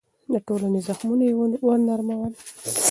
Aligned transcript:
د 0.31 0.33
ټولنې 0.47 0.79
زخمونه 0.87 1.23
يې 1.29 1.33
نرمول. 1.87 2.33